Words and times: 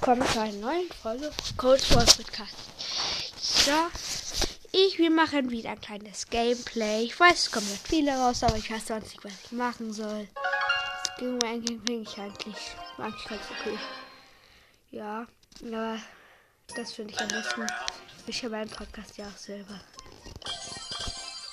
willkommen 0.00 0.26
zu 0.28 0.40
einer 0.40 0.56
neuen 0.56 0.88
Folge 1.02 1.30
Cold 1.58 1.94
Wars 1.94 2.14
Podcast. 2.16 2.56
So, 3.38 3.70
ich, 4.72 4.96
wir 4.96 5.10
machen 5.10 5.50
wieder 5.50 5.72
ein 5.72 5.80
kleines 5.80 6.26
Gameplay. 6.26 7.02
Ich 7.02 7.20
weiß, 7.20 7.38
es 7.38 7.50
kommen 7.50 7.68
nicht 7.68 7.86
viele 7.86 8.12
raus, 8.12 8.42
aber 8.42 8.56
ich 8.56 8.70
weiß 8.70 8.86
sonst 8.86 9.08
nicht, 9.10 9.22
was 9.22 9.32
ich 9.44 9.52
machen 9.52 9.92
soll. 9.92 10.26
Gegen 11.18 11.36
mein 11.42 11.62
finde 11.62 11.92
ich 11.92 12.16
eigentlich, 12.16 12.56
eigentlich 12.96 13.40
okay. 13.50 13.78
Ja, 14.90 15.26
aber 15.62 15.98
das 16.74 16.92
finde 16.92 17.12
ich 17.12 17.20
am 17.20 17.28
besten. 17.28 17.66
Ich 18.26 18.42
habe 18.42 18.56
einen 18.56 18.70
Podcast 18.70 19.18
ja 19.18 19.26
auch 19.26 19.36
selber. 19.36 19.78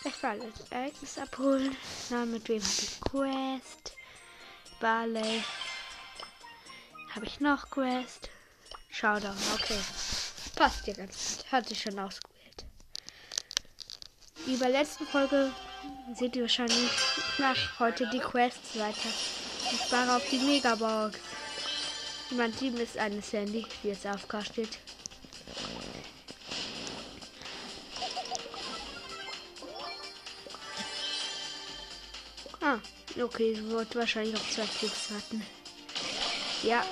Ich 0.06 0.24
will 0.24 0.30
alles 0.30 0.54
Ereignis 0.70 1.18
abholen. 1.18 1.76
Na, 2.10 2.26
mit 2.26 2.48
wem 2.48 2.62
habe 2.62 2.82
ich 2.82 3.02
Quest? 3.02 3.98
Barley. 4.80 5.44
Habe 7.14 7.26
ich 7.26 7.42
noch 7.42 7.70
Quest? 7.70 8.30
Showdown, 8.90 9.36
okay. 9.54 9.80
Passt 10.56 10.88
ja 10.88 10.94
ganz 10.94 11.38
gut. 11.38 11.52
Hat 11.52 11.70
sich 11.70 11.82
schon 11.82 12.00
ausgewählt. 12.00 12.66
Wie 14.46 14.56
bei 14.56 14.72
der 14.72 14.80
letzten 14.82 15.06
Folge 15.06 15.52
seht 16.16 16.36
ihr 16.36 16.44
wahrscheinlich 16.44 16.90
nach 17.38 17.80
heute 17.80 18.10
die 18.10 18.20
Quests 18.20 18.80
weiter. 18.80 19.10
Ich 19.72 19.82
spare 19.82 20.16
auf 20.16 20.30
die 20.30 20.40
Megabox. 20.40 21.20
Mein 22.32 22.56
Team 22.56 22.76
ist 22.78 22.98
eine 22.98 23.22
Sandy, 23.22 23.66
die 23.84 23.90
jetzt 23.90 24.06
AFK 24.06 24.44
steht. 24.44 24.80
Ah, 32.62 32.80
okay, 33.22 33.56
sie 33.56 33.70
wird 33.70 33.96
wahrscheinlich 33.96 34.36
auf 34.36 34.52
zwei 34.52 34.66
Klicks 34.66 35.12
warten. 35.12 35.46
Ja, 36.64 36.84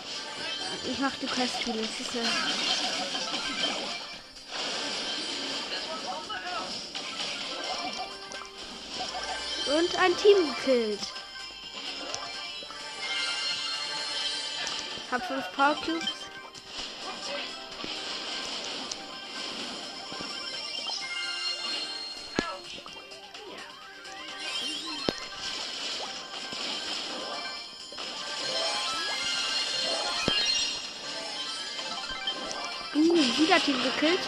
ich 0.84 1.00
mache 1.00 1.18
die 1.22 1.28
Quest 1.28 1.56
viel. 1.64 1.74
Das 1.74 2.00
ist 2.00 2.14
ja. 2.14 2.22
Und 9.78 9.96
ein 10.00 10.18
Team 10.18 10.56
gekillt. 10.56 11.00
Hab 15.12 15.26
fünf 15.26 15.52
Power 15.56 15.76
Cubes. 15.76 16.25
Gekillt. 33.96 34.20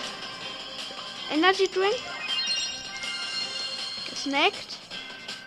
Energy 1.32 1.68
Drink. 1.68 1.96
Gesnackt. 4.10 4.78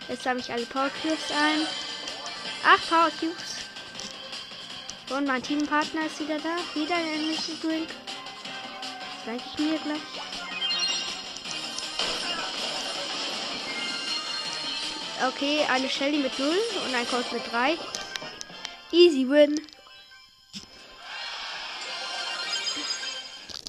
Jetzt 0.07 0.25
habe 0.25 0.39
ich 0.39 0.51
alle 0.51 0.65
Power 0.65 0.89
Cubes 1.01 1.31
ein. 1.31 1.67
Acht 2.63 2.89
Power 2.89 3.11
Cubes. 3.19 3.57
Und 5.09 5.27
mein 5.27 5.43
Teampartner 5.43 6.05
ist 6.05 6.19
wieder 6.19 6.37
da. 6.39 6.57
Wieder 6.79 6.95
ein 6.95 7.07
Energy 7.07 7.57
Drink. 7.61 7.89
Das 9.25 9.25
zeige 9.25 9.43
ich 9.53 9.59
mir 9.59 9.79
gleich. 9.79 9.99
Okay, 15.27 15.59
eine 15.71 15.87
Shelly 15.87 16.17
mit 16.17 16.37
0 16.39 16.47
und 16.47 16.95
ein 16.95 17.07
Colt 17.07 17.31
mit 17.31 17.43
3. 17.51 17.77
Easy 18.91 19.29
win. 19.29 19.61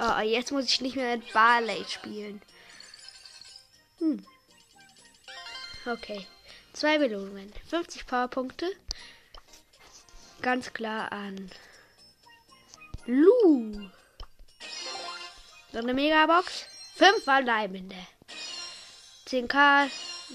Oh, 0.04 0.18
jetzt 0.18 0.50
muss 0.50 0.64
ich 0.64 0.80
nicht 0.80 0.96
mehr 0.96 1.16
mit 1.16 1.32
Barley 1.32 1.84
spielen. 1.88 2.42
Hm. 3.98 4.26
Okay. 5.86 6.26
Zwei 6.72 6.98
Belohnungen. 6.98 7.52
50 7.70 8.04
Powerpunkte. 8.08 8.68
Ganz 10.40 10.72
klar 10.72 11.12
an 11.12 11.48
Lu. 13.06 13.88
So 15.70 15.78
eine 15.78 15.94
Megabox. 15.94 16.66
5 16.96 17.22
Verbleibende. 17.22 17.96
10k. 19.28 19.88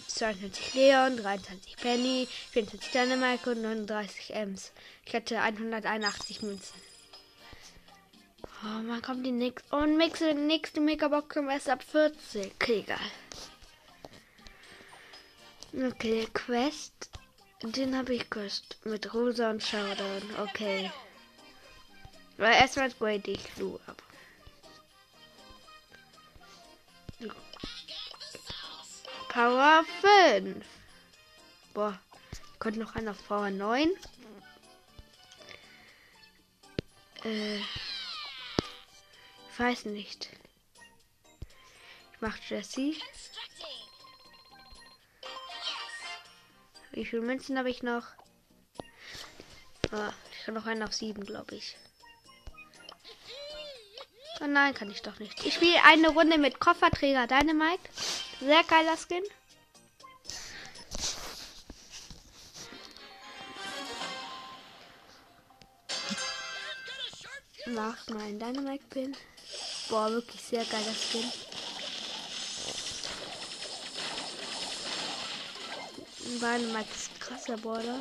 22 0.08 0.76
Leon, 0.76 1.18
23 1.18 1.76
Penny, 1.78 2.28
24 2.52 2.92
Dynamite 2.92 3.50
und 3.50 3.64
39 3.64 4.34
Ems. 4.34 4.72
Ich 5.06 5.14
hatte 5.14 5.42
181 5.42 6.44
Münzen. 6.44 6.87
Oh, 8.64 8.82
man 8.82 9.02
kommt 9.02 9.26
die 9.26 9.32
nächste. 9.32 9.76
Und 9.76 9.98
nächste, 9.98 10.34
nächste 10.34 10.82
Megabox 10.82 11.36
kommt 11.36 11.52
erst 11.52 11.70
ab 11.70 11.84
40. 11.84 12.54
Okay, 12.56 12.80
egal. 12.80 13.00
Okay, 15.92 16.28
Quest. 16.34 17.10
Den 17.62 17.96
habe 17.96 18.16
ich 18.16 18.30
Quest. 18.30 18.78
Mit 18.84 19.14
Rosa 19.14 19.52
und 19.52 19.62
Showdown. 19.62 20.24
Okay. 20.42 20.92
Weil 22.38 22.54
erstmal 22.54 22.90
grade 22.92 23.32
ich 23.32 23.58
Lu 23.58 23.80
ab. 23.86 24.02
Power 29.30 29.84
5. 30.32 30.66
Boah. 31.76 32.00
Kommt 32.58 32.78
noch 32.78 32.96
einer 32.96 33.12
auf 33.12 33.28
Power 33.28 33.52
9. 33.52 33.90
Äh. 37.24 37.60
Weiß 39.58 39.86
nicht. 39.86 40.30
Ich 42.14 42.22
mach 42.22 42.38
Jessie. 42.48 43.02
Wie 46.92 47.06
viele 47.06 47.24
Münzen 47.24 47.58
habe 47.58 47.70
ich 47.70 47.82
noch? 47.82 48.06
Oh, 49.92 50.10
ich 50.32 50.46
kann 50.46 50.54
noch 50.54 50.68
einen 50.68 50.84
auf 50.84 50.94
sieben, 50.94 51.26
glaube 51.26 51.56
ich. 51.56 51.76
Oh 54.42 54.46
nein, 54.46 54.76
kann 54.76 54.92
ich 54.92 55.02
doch 55.02 55.18
nicht. 55.18 55.44
Ich 55.44 55.56
spiele 55.56 55.84
eine 55.84 56.10
Runde 56.10 56.38
mit 56.38 56.60
Kofferträger 56.60 57.26
Dynamite. 57.26 57.90
Sehr 58.40 58.64
geiler 58.64 58.96
Skin. 58.96 59.24
Mach 67.66 68.08
mal 68.10 68.22
einen 68.22 68.40
Dynamite-Pin. 68.40 69.18
Boah, 69.90 70.12
wirklich 70.12 70.42
sehr 70.42 70.66
geiler 70.66 70.94
Skin. 70.94 71.24
Dynamite 76.40 76.90
ist 76.94 77.20
krasser 77.20 77.58
Border. 77.58 78.00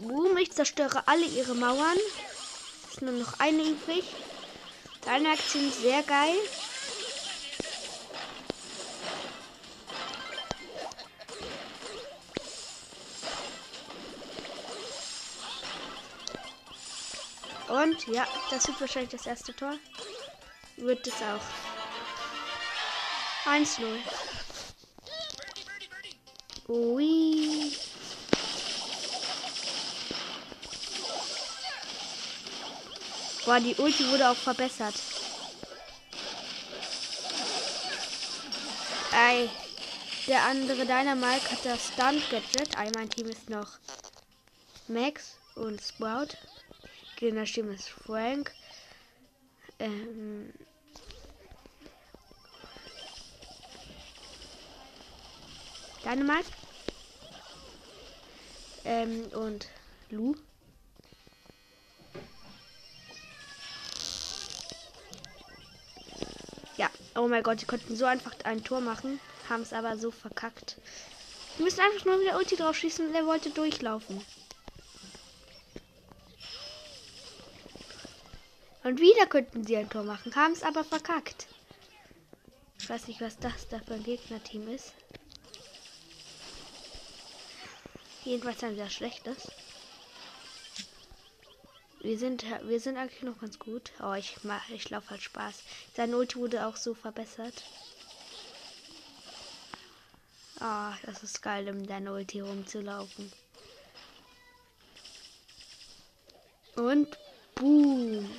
Boom, 0.00 0.36
ich 0.38 0.52
zerstöre 0.52 1.06
alle 1.06 1.24
ihre 1.26 1.54
Mauern. 1.54 1.98
Ist 2.90 3.02
nur 3.02 3.12
noch 3.12 3.38
eine 3.38 3.62
übrig. 3.62 4.04
Deine 5.08 5.30
Aktion 5.30 5.72
sehr 5.72 6.02
geil. 6.02 6.34
Und 17.68 18.06
ja, 18.08 18.28
das 18.50 18.68
wird 18.68 18.78
wahrscheinlich 18.82 19.12
das 19.12 19.24
erste 19.24 19.56
Tor. 19.56 19.78
Wird 20.76 21.06
es 21.06 21.14
auch. 21.14 21.40
1-0. 23.50 23.80
Ui. 26.68 27.37
Boah, 33.48 33.60
die 33.60 33.74
Ulti 33.76 34.06
wurde 34.10 34.28
auch 34.28 34.36
verbessert. 34.36 34.92
Ey, 39.10 39.48
der 40.26 40.42
andere 40.42 40.84
Dynamite 40.84 41.50
hat 41.50 41.64
das 41.64 41.88
Stunt 41.88 42.28
Gadget. 42.28 42.76
Ein 42.76 42.92
mein 42.92 43.08
Team 43.08 43.26
ist 43.26 43.48
noch 43.48 43.78
Max 44.86 45.38
und 45.54 45.80
Sprout. 45.80 46.36
Gegner 47.16 47.46
Stimme 47.46 47.72
ist 47.72 47.88
Frank. 47.88 48.52
Ähm, 49.78 50.52
Dynamite. 56.04 56.50
Ähm, 58.84 59.24
und 59.32 59.68
Lu. 60.10 60.34
Oh 67.18 67.26
mein 67.26 67.42
Gott, 67.42 67.58
sie 67.58 67.66
konnten 67.66 67.96
so 67.96 68.04
einfach 68.04 68.32
ein 68.44 68.62
Tor 68.62 68.80
machen, 68.80 69.18
haben 69.48 69.62
es 69.62 69.72
aber 69.72 69.98
so 69.98 70.12
verkackt. 70.12 70.76
Wir 71.56 71.64
müssen 71.64 71.80
einfach 71.80 72.04
nur 72.04 72.20
wieder 72.20 72.36
Ulti 72.36 72.54
drauf 72.54 72.76
schießen 72.76 73.08
und 73.08 73.14
er 73.14 73.26
wollte 73.26 73.50
durchlaufen. 73.50 74.24
Und 78.84 79.00
wieder 79.00 79.26
könnten 79.26 79.66
sie 79.66 79.76
ein 79.76 79.90
Tor 79.90 80.04
machen, 80.04 80.32
haben 80.36 80.52
es 80.52 80.62
aber 80.62 80.84
verkackt. 80.84 81.48
Ich 82.78 82.88
weiß 82.88 83.08
nicht, 83.08 83.20
was 83.20 83.36
das 83.40 83.66
da 83.66 83.80
für 83.80 83.94
ein 83.94 84.04
Gegnerteam 84.04 84.68
ist. 84.68 84.92
Jedenfalls 88.22 88.60
sie 88.60 88.76
das 88.76 88.92
Schlechtes. 88.92 89.50
Wir 92.00 92.16
sind, 92.16 92.44
wir 92.62 92.80
sind 92.80 92.96
eigentlich 92.96 93.22
noch 93.22 93.40
ganz 93.40 93.58
gut. 93.58 93.90
Oh, 94.00 94.12
ich 94.12 94.44
mache, 94.44 94.72
ich 94.72 94.88
laufe 94.90 95.10
halt 95.10 95.22
Spaß. 95.22 95.62
Sein 95.96 96.14
Ulti 96.14 96.36
wurde 96.36 96.66
auch 96.66 96.76
so 96.76 96.94
verbessert. 96.94 97.64
Ah, 100.60 100.92
oh, 100.92 100.94
das 101.06 101.22
ist 101.22 101.42
geil, 101.42 101.68
um 101.68 101.86
dein 101.86 102.08
Ulti 102.08 102.40
rumzulaufen. 102.40 103.32
Und 106.76 107.18
boom. 107.56 108.30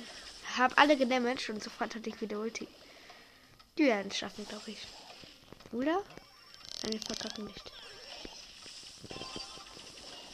Hab 0.56 0.78
alle 0.78 0.96
gedamaged 0.96 1.50
und 1.50 1.62
sofort 1.62 1.94
hatte 1.94 2.08
ich 2.08 2.20
wieder 2.20 2.38
Ulti. 2.38 2.66
Die 3.76 3.84
werden 3.84 4.10
es 4.10 4.18
schaffen, 4.18 4.46
glaube 4.48 4.70
ich. 4.70 4.86
Oder? 5.72 6.02
Nein, 6.82 6.92
wir 6.94 7.00
verkacken 7.00 7.44
nicht. 7.44 7.72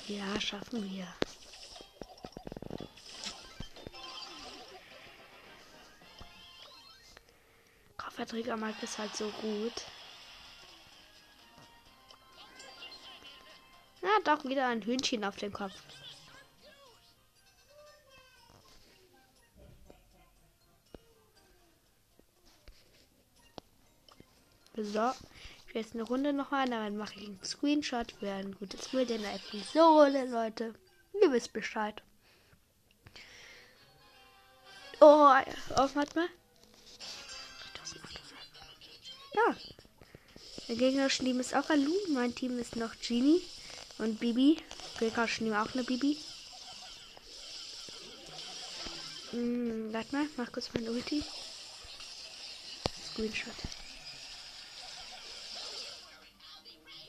Ja, 0.08 0.40
schaffen 0.40 0.88
wir. 0.90 1.06
Verträgermarkt 8.16 8.82
ist 8.82 8.96
halt 8.96 9.14
so 9.14 9.28
gut. 9.28 9.84
Na, 14.00 14.08
ja, 14.08 14.14
doch 14.24 14.44
wieder 14.44 14.66
ein 14.68 14.80
Hühnchen 14.80 15.22
auf 15.22 15.36
dem 15.36 15.52
Kopf. 15.52 15.74
So, 24.76 25.12
ich 25.66 25.74
will 25.74 25.82
jetzt 25.82 25.94
eine 25.94 26.02
Runde 26.02 26.32
noch 26.32 26.50
mal, 26.50 26.68
dann 26.68 26.96
mache 26.96 27.18
ich 27.18 27.26
einen 27.26 27.42
Screenshot 27.44 28.12
für 28.12 28.30
ein 28.30 28.54
gutes 28.54 28.88
Bild 28.88 29.10
in 29.10 29.22
der 29.22 29.34
Episode, 29.34 30.24
Leute. 30.24 30.74
Ihr 31.20 31.32
wisst 31.32 31.52
Bescheid. 31.52 32.02
Oh, 35.00 35.34
auf, 35.74 35.94
warte 35.94 36.18
mal. 36.18 36.28
Ja. 39.36 39.54
Der 40.68 40.76
gegnerische 40.76 41.22
Team 41.22 41.38
ist 41.40 41.54
auch 41.54 41.68
ein 41.70 41.84
Lu. 41.84 41.94
Mein 42.08 42.34
Team 42.34 42.58
ist 42.58 42.74
noch 42.76 42.94
Genie 43.06 43.42
und 43.98 44.18
Bibi. 44.18 44.58
Gegnerische 44.98 45.44
Team 45.44 45.52
auch 45.52 45.72
eine 45.74 45.84
Bibi. 45.84 46.18
Hm, 49.30 49.92
warte 49.92 50.16
mal, 50.16 50.26
mach 50.36 50.50
kurz 50.50 50.70
mein 50.72 50.88
Ulti. 50.88 51.22
Screenshot. 53.10 53.54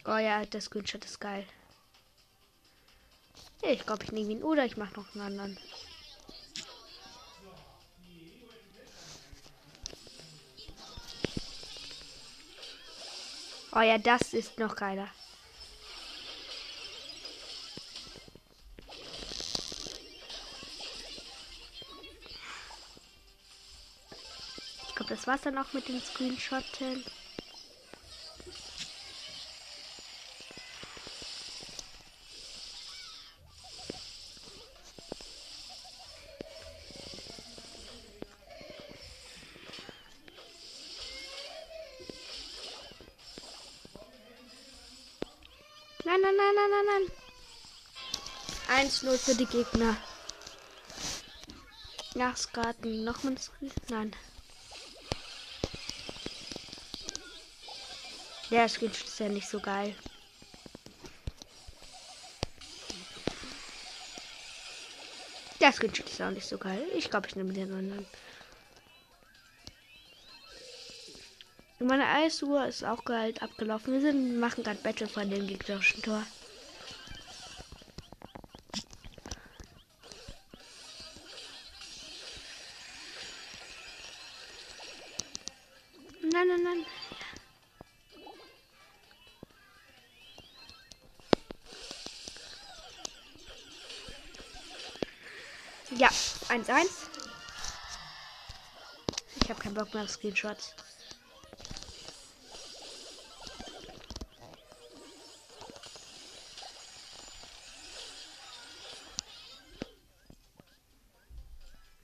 Oh 0.06 0.18
ja, 0.18 0.46
der 0.46 0.62
Screenshot 0.62 1.06
ist 1.06 1.20
geil. 1.20 1.46
Ich 3.62 3.86
glaube, 3.86 4.04
ich 4.04 4.12
nehme 4.12 4.32
ihn 4.32 4.44
oder 4.44 4.66
ich 4.66 4.78
mache 4.78 5.00
noch 5.00 5.14
einen 5.14 5.40
anderen. 5.40 5.60
Oh 13.78 13.82
ja, 13.82 14.00
das 14.00 14.34
ist 14.34 14.58
noch 14.58 14.76
geiler. 14.76 15.08
Ich 24.88 24.96
glaube, 24.96 25.14
das 25.14 25.28
war's 25.28 25.42
dann 25.42 25.60
auch 25.60 25.74
mit 25.74 25.88
den 25.88 26.02
Screenshotten. 26.02 27.04
Nein. 46.88 48.88
1-0 48.88 49.18
für 49.18 49.36
die 49.36 49.46
Gegner. 49.46 49.98
Nachsgarten. 52.16 53.04
Nochmal 53.04 53.36
das 53.36 53.52
Nein. 53.90 54.16
Der 58.50 58.70
Skin 58.70 58.92
ist 58.92 59.20
ja 59.20 59.30
nicht 59.30 59.48
so 59.48 59.60
geil. 59.60 59.94
Der 65.60 65.74
Skin 65.74 65.92
ist 65.92 66.22
auch 66.22 66.32
nicht 66.32 66.48
so 66.48 66.58
geil. 66.58 66.84
Ich 66.96 67.10
glaube, 67.10 67.28
ich 67.28 67.36
nehme 67.36 67.54
den 67.54 67.74
anderen. 67.74 68.06
Meine 71.80 72.08
Eisuhr 72.08 72.66
ist 72.66 72.84
auch 72.84 73.06
gehalt 73.06 73.44
abgelaufen. 73.44 73.94
Wir 73.94 74.02
sind, 74.02 74.40
machen 74.40 74.64
gerade 74.64 74.82
Battle 74.82 75.08
von 75.08 75.30
dem 75.30 75.46
gegnerischen 75.46 76.02
Tor. 76.02 76.24
Nein, 86.38 86.50
nein, 86.50 86.64
nein. 86.64 86.86
Ja, 95.98 96.10
1-1. 96.50 96.86
Ich 99.42 99.50
habe 99.50 99.60
keinen 99.60 99.74
Bock 99.74 99.92
mehr 99.96 100.04
auf 100.04 100.12
Screenshots. 100.12 100.76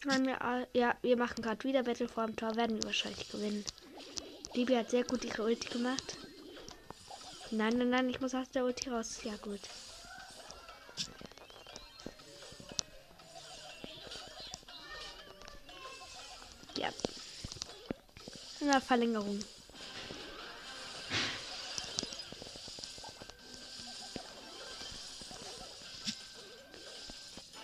wir, 0.05 0.67
ja, 0.73 0.95
wir 1.03 1.17
machen 1.17 1.43
gerade 1.43 1.63
wieder 1.63 1.83
Battle 1.83 2.07
vor 2.07 2.25
dem 2.25 2.35
Tor, 2.35 2.55
werden 2.55 2.77
wir 2.77 2.85
wahrscheinlich 2.85 3.29
gewinnen. 3.29 3.63
Libi 4.55 4.75
hat 4.75 4.91
sehr 4.91 5.03
gut 5.03 5.23
ihre 5.25 5.43
Ulti 5.43 5.67
gemacht. 5.69 6.17
Nein, 7.49 7.77
nein, 7.77 7.89
nein, 7.89 8.09
ich 8.09 8.21
muss 8.21 8.35
aus 8.35 8.49
der 8.51 8.65
Ulti 8.65 8.89
raus. 8.89 9.19
Ja, 9.23 9.35
gut. 9.37 9.61
Ja. 16.75 16.89
Eine 18.61 18.79
Verlängerung. 18.79 19.43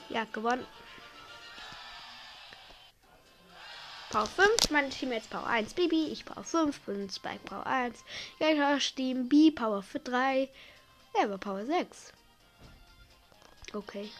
Ja, 0.10 0.25
gewonnen. 0.34 0.65
Power 4.19 4.27
5, 4.27 4.71
mein 4.71 4.89
Team 4.89 5.13
jetzt 5.13 5.29
Power 5.29 5.47
1 5.47 5.75
Baby, 5.75 6.07
ich 6.07 6.25
Power 6.25 6.43
5 6.43 6.89
und 6.89 7.09
Spike 7.09 7.39
Power 7.45 7.65
1. 7.65 8.03
Ja, 8.39 8.77
Team 8.77 9.29
B 9.29 9.49
Power 9.49 9.81
für 9.81 9.99
3, 9.99 10.49
er 11.13 11.29
war 11.29 11.38
Power 11.38 11.65
6. 11.65 12.11
Okay. 13.71 14.11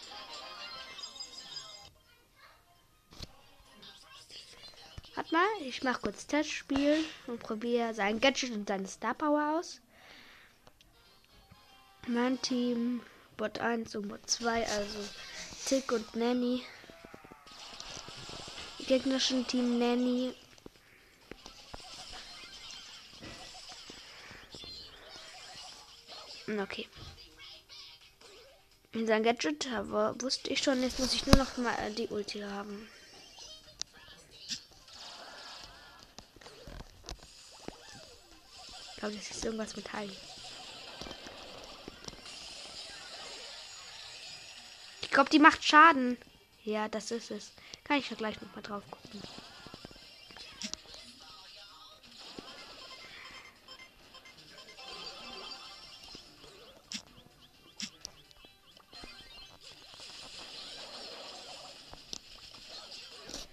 Warte 5.16 5.34
mal, 5.34 5.46
ich 5.66 5.84
mache 5.84 6.00
kurz 6.00 6.26
Testspiel 6.26 7.04
und 7.28 7.42
probiere 7.42 7.94
sein 7.94 8.22
Gadget 8.22 8.54
und 8.54 8.70
seine 8.70 8.88
Star 8.88 9.16
Power 9.16 9.60
aus. 9.60 9.82
Mein 12.08 12.42
Team 12.42 13.02
Bot 13.36 13.60
1 13.60 13.98
und 13.98 14.08
Bot 14.08 14.30
2, 14.30 14.66
also 14.66 15.00
Tick 15.66 15.92
und 15.92 16.16
Nanny 16.16 16.64
gegnerischen 18.90 19.46
Team 19.46 19.78
Nanny. 19.78 20.34
Okay. 26.48 26.88
In 28.94 29.06
sein 29.06 29.22
Gadget 29.22 29.72
aber 29.72 30.20
wusste 30.20 30.50
ich 30.50 30.64
schon, 30.64 30.82
jetzt 30.82 30.98
muss 30.98 31.14
ich 31.14 31.28
nur 31.28 31.36
noch 31.38 31.56
mal 31.58 31.76
die 31.92 32.08
Ulti 32.08 32.40
haben. 32.40 32.90
glaube, 38.98 39.16
das 39.16 39.30
ist 39.30 39.46
irgendwas 39.46 39.76
mit 39.76 39.94
Hai. 39.94 40.10
Ich 45.04 45.12
glaube, 45.12 45.30
die 45.30 45.40
macht 45.40 45.64
Schaden. 45.64 46.18
Ja, 46.70 46.88
das 46.88 47.10
ist 47.10 47.32
es. 47.32 47.52
Kann 47.84 47.98
ich 47.98 48.12
ja 48.12 48.16
gleich 48.16 48.40
noch 48.42 48.56
mal 48.56 48.62
drauf 48.62 48.84
gucken. 48.92 49.24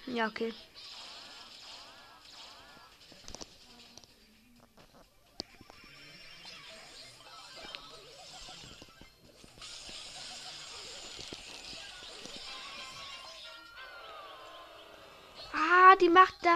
Ja, 0.06 0.26
okay. 0.26 0.52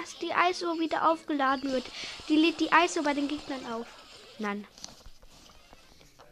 Dass 0.01 0.19
die 0.19 0.31
ISO 0.51 0.79
wieder 0.79 1.11
aufgeladen 1.11 1.71
wird. 1.73 1.85
Die 2.29 2.37
lädt 2.37 2.61
die 2.61 2.71
ISO 2.85 3.03
bei 3.03 3.15
den 3.15 3.29
Gegnern 3.29 3.65
auf. 3.73 3.87
Nein. 4.39 4.67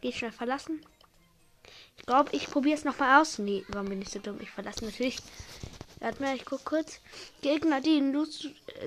Geht 0.01 0.15
schnell 0.15 0.31
verlassen. 0.31 0.81
Ich 1.97 2.05
glaube, 2.05 2.29
ich 2.35 2.49
probiere 2.49 2.77
es 2.77 2.85
nochmal 2.85 3.21
aus. 3.21 3.37
Nee, 3.37 3.65
warum 3.67 3.89
bin 3.89 4.01
ich 4.01 4.09
so 4.09 4.19
dumm? 4.19 4.39
Ich 4.41 4.49
verlasse 4.49 4.85
natürlich. 4.85 5.17
Warte 5.99 6.21
mal, 6.21 6.35
ich 6.35 6.45
gucke 6.45 6.63
kurz. 6.63 6.99
Gegner, 7.41 7.81
die 7.81 7.97
in 7.97 8.17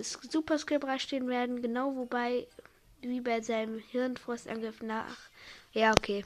Super 0.02 0.58
Skill 0.58 0.80
stehen 0.98 1.28
werden, 1.28 1.60
genau 1.60 1.94
wobei, 1.94 2.46
wie 3.02 3.20
bei 3.20 3.42
seinem 3.42 3.78
Hirnfrostangriff 3.78 4.80
nach. 4.80 5.16
Ja, 5.72 5.92
okay. 5.92 6.24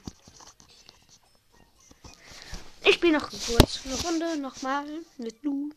Ich 2.85 2.95
spiele 2.95 3.19
noch 3.19 3.29
kurz 3.29 3.81
eine 3.85 3.95
Runde 4.01 4.37
nochmal 4.37 4.85
mit 5.17 5.43
Lu. 5.43 5.71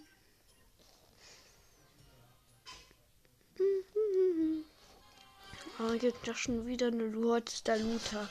Oh, 5.83 5.95
jetzt 5.95 6.29
doch 6.29 6.37
schon 6.37 6.67
wieder 6.67 6.89
eine 6.89 7.05
Lordster 7.05 7.79
Luther. 7.79 8.29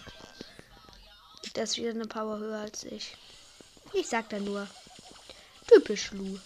Der 1.55 1.63
ist 1.63 1.77
wieder 1.77 1.89
eine 1.89 2.05
Power 2.05 2.37
höher 2.37 2.59
als 2.59 2.83
ich. 2.83 3.15
Ich 3.91 4.07
sag 4.07 4.29
da 4.29 4.39
nur. 4.39 4.67
Typisch 5.67 6.11
Lu. 6.11 6.37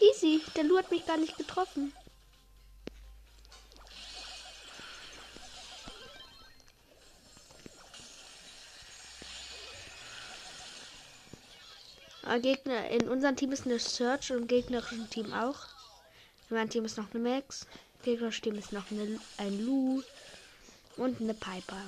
Easy, 0.00 0.42
der 0.56 0.64
Lu 0.64 0.78
hat 0.78 0.90
mich 0.90 1.06
gar 1.06 1.16
nicht 1.16 1.38
getroffen. 1.38 1.92
Gegner 12.40 12.90
in 12.90 13.08
unserem 13.08 13.36
Team 13.36 13.52
ist 13.52 13.66
eine 13.66 13.78
Search 13.78 14.32
und 14.32 14.38
im 14.38 14.46
gegnerischen 14.48 15.08
Team 15.10 15.32
auch. 15.32 15.66
In 16.48 16.56
meinem 16.56 16.70
Team 16.70 16.84
ist 16.84 16.96
noch 16.96 17.12
eine 17.12 17.22
Max. 17.22 17.66
Im 17.98 18.04
gegnerischen 18.04 18.42
Team 18.42 18.54
ist 18.58 18.72
noch 18.72 18.90
eine, 18.90 19.20
ein 19.38 19.64
Lu 19.64 20.02
und 20.96 21.20
eine 21.20 21.34
Piper. 21.34 21.82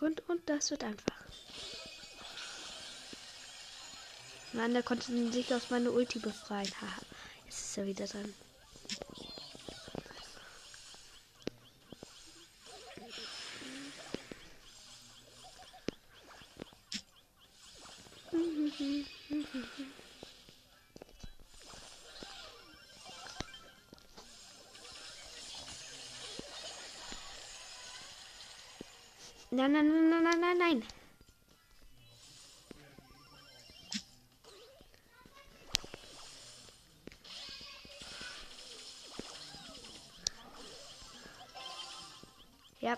Und, 0.00 0.28
und 0.28 0.48
das 0.48 0.70
wird 0.70 0.84
einfach. 0.84 1.18
Nein, 4.52 4.72
der 4.72 4.82
konnte 4.82 5.12
sich 5.32 5.52
aus 5.52 5.70
meiner 5.70 5.92
Ulti 5.92 6.18
befreien. 6.20 6.70
Haha, 6.80 7.00
jetzt 7.44 7.60
ist 7.60 7.78
er 7.78 7.86
wieder 7.86 8.06
dran. 8.06 8.34
Nein, 29.50 29.72
nein, 29.72 29.88
nein, 29.88 30.10
nein, 30.10 30.22
nein, 30.24 30.40
nein, 30.40 30.58
nein. 30.58 30.84
Ja. 42.80 42.96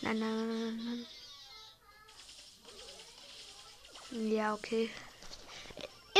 Nein, 0.00 0.18
nein, 0.18 0.48
nein, 0.48 1.06
nein. 4.10 4.30
Ja, 4.32 4.54
okay. 4.54 4.88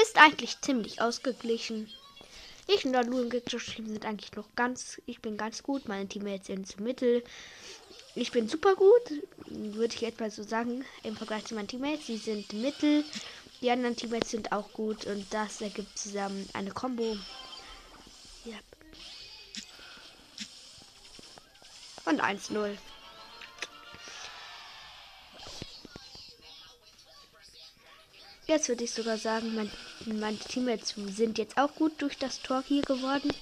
Ist 0.01 0.19
eigentlich 0.19 0.61
ziemlich 0.61 1.01
ausgeglichen. 1.01 1.91
Ich 2.67 2.85
und 2.85 2.93
der 2.93 3.05
Lu 3.05 3.21
im 3.23 3.31
Gegnerteam 3.31 3.87
sind 3.87 4.05
eigentlich 4.05 4.33
noch 4.33 4.49
ganz. 4.55 5.01
Ich 5.07 5.21
bin 5.21 5.37
ganz 5.37 5.63
gut. 5.63 5.89
Meine 5.89 6.09
Teammates 6.09 6.47
sind 6.47 6.67
zum 6.67 6.85
Mittel. 6.85 7.25
Ich 8.15 8.31
bin 8.31 8.47
super 8.47 8.75
gut, 8.75 9.23
würde 9.47 9.95
ich 9.95 10.03
etwa 10.03 10.29
so 10.29 10.43
sagen, 10.43 10.85
im 11.03 11.17
Vergleich 11.17 11.47
zu 11.47 11.55
meinen 11.55 11.69
Teammates. 11.69 12.07
Sie 12.07 12.19
sind 12.19 12.53
mittel, 12.53 13.05
die 13.63 13.71
anderen 13.71 13.97
Teammates 13.97 14.31
sind 14.31 14.53
auch 14.53 14.71
gut 14.73 15.07
und 15.07 15.33
das 15.33 15.63
ergibt 15.63 15.99
zusammen 15.99 16.47
eine 16.53 16.73
Combo. 16.73 17.17
Ja. 18.45 18.59
Und 22.05 22.21
1-0. 22.21 22.77
Jetzt 28.47 28.69
würde 28.69 28.85
ich 28.85 28.91
sogar 28.91 29.17
sagen, 29.17 29.55
mein, 29.55 29.73
meine 30.05 30.39
Teammates 30.39 30.95
sind 31.17 31.39
jetzt 31.39 31.57
auch 31.57 31.75
gut 31.77 32.03
durch 32.03 32.19
das 32.19 32.43
Tor 32.43 32.63
hier 32.67 32.83
geworden. 32.83 33.33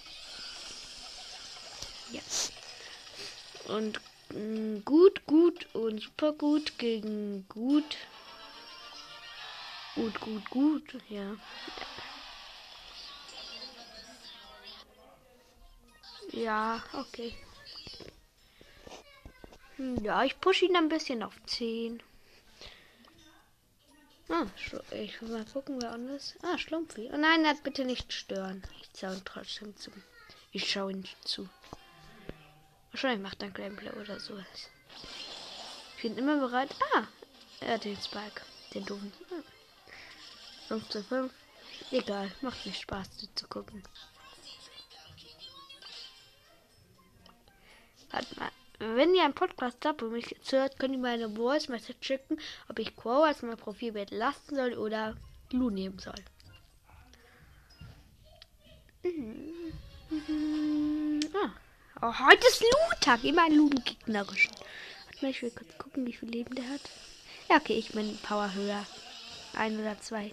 Ja. 2.12 2.20
Und 3.74 4.00
gut, 4.84 5.26
gut 5.26 5.74
und 5.74 6.00
super 6.00 6.32
gut 6.32 6.78
gegen 6.78 7.46
gut. 7.48 7.96
Gut, 9.94 10.20
gut, 10.20 10.50
gut, 10.50 10.96
ja. 11.08 11.36
Ja, 16.32 16.82
okay. 16.92 17.34
Hm, 19.76 20.04
ja, 20.04 20.24
ich 20.24 20.40
pushe 20.40 20.66
ihn 20.66 20.76
ein 20.76 20.88
bisschen 20.88 21.22
auf 21.22 21.34
10. 21.46 22.02
Ah, 24.28 24.46
ich 24.92 25.20
will 25.20 25.28
mal 25.28 25.44
gucken, 25.44 25.82
wer 25.82 25.90
anders. 25.90 26.36
Ah, 26.42 26.56
Schlumpfi. 26.56 27.10
Oh 27.12 27.16
nein, 27.16 27.42
das 27.42 27.60
bitte 27.62 27.84
nicht 27.84 28.12
stören. 28.12 28.62
Ich 28.80 28.92
zahle 28.92 29.20
trotzdem 29.24 29.76
zu. 29.76 29.90
Ich 30.52 30.70
schaue 30.70 30.92
ihn 30.92 31.08
zu. 31.24 31.48
Wahrscheinlich 32.92 33.22
macht 33.22 33.42
er 33.42 33.50
Gameplay 33.50 33.90
oder 33.90 34.18
sowas. 34.18 34.70
Ich 35.96 36.02
bin 36.02 36.18
immer 36.18 36.38
bereit. 36.38 36.74
Ah, 36.94 37.04
er 37.60 37.74
hat 37.74 37.84
den 37.84 37.96
Spike. 37.96 38.42
Den 38.74 38.84
doofen. 38.86 39.12
5 40.68 40.88
zu 40.88 41.02
5. 41.02 41.32
Egal, 41.90 42.30
macht 42.40 42.64
nicht 42.66 42.80
Spaß 42.80 43.08
zu 43.34 43.48
gucken. 43.48 43.82
Warte 48.10 48.38
mal. 48.38 48.50
Wenn 48.78 49.14
ihr 49.14 49.24
einen 49.24 49.34
Podcast 49.34 49.84
habt 49.84 50.02
und 50.02 50.12
mich 50.12 50.30
jetzt 50.30 50.52
hört, 50.52 50.78
könnt 50.78 50.94
ihr 50.94 51.00
mir 51.00 51.10
eine 51.10 51.28
Voice 51.28 51.68
Message 51.68 51.98
schicken, 52.00 52.38
ob 52.68 52.78
ich 52.78 52.96
Quo 52.96 53.24
als 53.24 53.42
mein 53.42 53.58
Profilbild 53.58 54.10
lassen 54.10 54.56
soll 54.56 54.72
oder 54.72 55.16
Lu 55.52 55.68
nehmen 55.68 55.98
soll. 55.98 56.14
Mhm. 59.02 59.72
Mhm. 60.08 61.20
Ah. 61.34 61.52
Oh, 62.02 62.14
heute 62.18 62.46
ist 62.46 62.62
Loot-Tag. 62.62 63.24
Immer 63.24 63.44
ein 63.44 63.52
mal, 65.20 65.30
ich 65.30 65.42
will 65.42 65.50
kurz 65.50 65.76
gucken, 65.76 66.06
wie 66.06 66.14
viel 66.14 66.30
Leben 66.30 66.54
der 66.54 66.66
hat. 66.66 66.80
Ja, 67.50 67.56
okay, 67.56 67.74
ich 67.74 67.90
bin 67.90 68.16
Power 68.22 68.54
höher. 68.54 68.86
Ein 69.52 69.78
oder 69.78 70.00
zwei. 70.00 70.32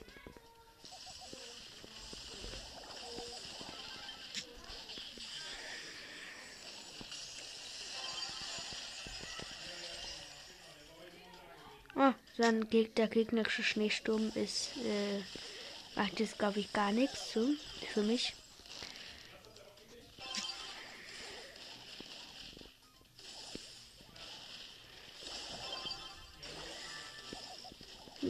Oh, 11.98 12.14
Dann 12.38 12.70
geht 12.70 12.98
der 12.98 13.10
gegnerische 13.10 13.64
Schneesturm 13.64 14.32
ist, 14.36 14.70
äh, 14.86 15.22
macht 16.00 16.18
jetzt 16.22 16.40
glaube 16.40 16.62
ich 16.62 16.72
gar 16.72 16.94
nichts 16.94 17.34
so 17.34 17.46
für 17.94 18.04
mich. 18.04 18.34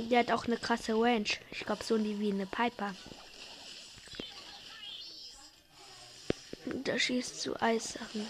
Der 0.09 0.19
hat 0.19 0.31
auch 0.31 0.45
eine 0.45 0.55
krasse 0.55 0.93
Range. 0.93 1.27
Ich 1.51 1.65
glaube 1.65 1.83
so 1.83 2.01
wie 2.01 2.31
eine 2.31 2.45
Piper. 2.45 2.95
Da 6.85 6.97
schießt 6.97 7.41
zu 7.41 7.61
Eissachen. 7.61 8.25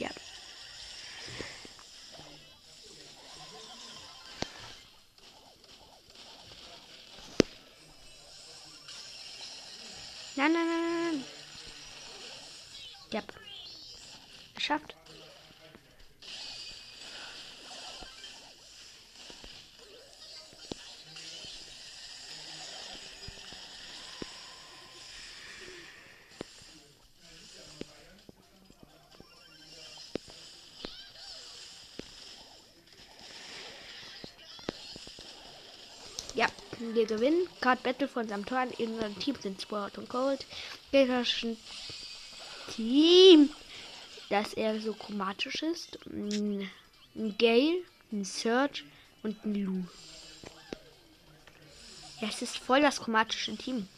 Ja. 0.00 0.08
Nein, 10.34 10.52
nein, 10.52 10.66
nein, 10.66 11.12
nein. 11.12 11.24
Ja. 13.12 13.22
Geschafft. 14.56 14.96
Wir 36.92 37.06
gewinnen. 37.06 37.48
Card 37.60 37.82
Battle 37.82 38.08
von 38.08 38.28
Tor. 38.44 38.66
In 38.78 38.92
unserem 38.94 39.18
Team 39.18 39.36
sind 39.40 39.60
Sport 39.60 39.98
und 39.98 40.08
Gold. 40.08 40.46
Gegnerischen 40.90 41.56
Team, 42.74 43.50
das 44.28 44.52
eher 44.52 44.80
so 44.80 44.92
chromatisch 44.92 45.62
ist. 45.62 45.98
Ein 46.06 46.68
Gale, 47.38 47.82
ein 48.12 48.24
Search 48.24 48.84
und 49.22 49.44
ein 49.44 49.54
Lu. 49.54 49.84
Ja, 52.20 52.28
es 52.28 52.42
ist 52.42 52.58
voll 52.58 52.82
das 52.82 53.00
chromatische 53.00 53.56
Team. 53.56 53.88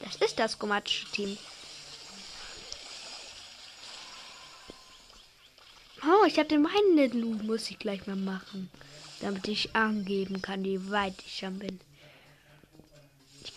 Das 0.00 0.16
ist 0.16 0.38
das 0.38 0.58
chromatische 0.58 1.06
Team. 1.12 1.36
Oh, 6.02 6.24
ich 6.26 6.38
habe 6.38 6.48
den 6.48 6.62
meinen 6.62 7.20
Lu. 7.20 7.34
Muss 7.44 7.70
ich 7.70 7.78
gleich 7.78 8.06
mal 8.06 8.16
machen 8.16 8.70
damit 9.22 9.46
ich 9.48 9.74
angeben 9.74 10.42
kann, 10.42 10.64
wie 10.64 10.90
weit 10.90 11.14
ich 11.24 11.38
schon 11.38 11.58
bin. 11.58 11.80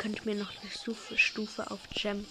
Könnte 0.06 0.26
mir 0.26 0.36
noch 0.36 0.52
eine 0.62 0.70
Stufe, 0.70 1.18
Stufe 1.18 1.72
auf 1.72 1.80
Gem. 1.90 2.28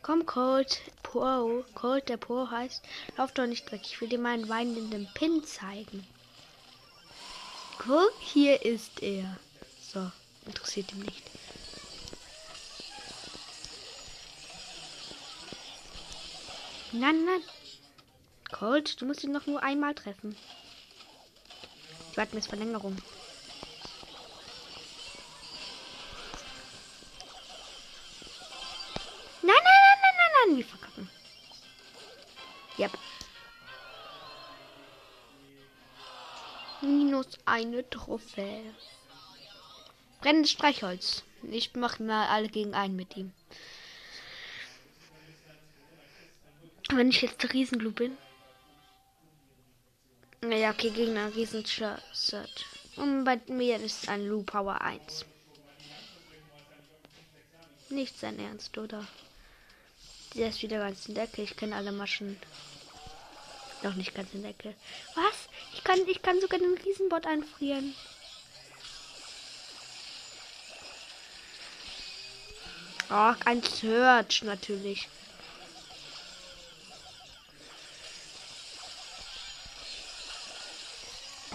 Komm, 0.00 0.24
Cold 0.24 0.80
Pro. 1.02 1.62
Cold, 1.74 2.08
der 2.08 2.16
Pro 2.16 2.50
heißt, 2.50 2.82
lauf 3.18 3.32
doch 3.32 3.46
nicht 3.46 3.70
weg. 3.70 3.82
Ich 3.84 4.00
will 4.00 4.08
dir 4.08 4.18
meinen 4.18 4.48
weinenden 4.48 5.06
Pin 5.12 5.44
zeigen. 5.44 6.06
Guck, 7.76 8.14
hier 8.18 8.64
ist 8.64 9.02
er. 9.02 9.36
So, 9.92 10.10
interessiert 10.46 10.90
ihn 10.92 11.00
nicht. 11.00 11.22
Nein, 16.92 17.26
nein. 17.26 17.42
Colt, 18.52 18.98
du 19.02 19.04
musst 19.04 19.22
ihn 19.22 19.32
noch 19.32 19.44
nur 19.44 19.62
einmal 19.62 19.94
treffen. 19.94 20.34
Warte 22.16 22.34
mit 22.34 22.46
Verlängerung. 22.46 22.96
Nein, 29.42 29.54
nein, 29.54 29.64
nein, 29.64 29.98
nein, 30.02 30.14
nein, 30.16 30.48
nein, 30.48 30.56
wir 30.56 30.64
verkacken. 30.64 31.10
Yep. 32.78 32.92
Minus 36.80 37.26
eine 37.44 37.88
Trophäe. 37.90 38.74
Brennendes 40.22 40.52
Streichholz. 40.52 41.22
Ich 41.42 41.74
mache 41.74 42.02
mal 42.02 42.28
alle 42.28 42.48
gegen 42.48 42.74
einen 42.74 42.96
mit 42.96 43.14
ihm. 43.18 43.32
Wenn 46.88 47.10
ich 47.10 47.20
jetzt 47.20 47.42
der 47.42 47.52
Riesenglu 47.52 47.90
bin. 47.92 48.16
Ja, 50.42 50.70
okay, 50.70 50.90
Gegner, 50.90 51.34
Riesenschert. 51.34 52.02
Und 52.96 53.24
bei 53.24 53.40
mir 53.48 53.80
ist 53.80 54.08
ein 54.08 54.26
Lu 54.26 54.42
Power 54.42 54.80
1. 54.80 55.24
Nicht 57.88 58.18
sein 58.18 58.38
Ernst, 58.38 58.76
oder? 58.76 59.06
Der 60.34 60.48
ist 60.50 60.62
wieder 60.62 60.78
ganz 60.78 61.06
in 61.06 61.14
der 61.14 61.24
Ecke. 61.24 61.42
Ich 61.42 61.56
kenne 61.56 61.76
alle 61.76 61.92
Maschen. 61.92 62.38
Noch 63.82 63.94
nicht 63.94 64.14
ganz 64.14 64.32
in 64.34 64.42
der 64.42 64.50
Ecke. 64.50 64.74
Was? 65.14 65.48
Ich 65.74 65.82
kann, 65.82 66.00
ich 66.06 66.20
kann 66.22 66.40
sogar 66.40 66.58
den 66.58 66.76
Riesenbot 66.84 67.26
einfrieren. 67.26 67.94
Ach, 73.08 73.38
ein 73.44 73.62
Search 73.62 74.42
natürlich. 74.42 75.08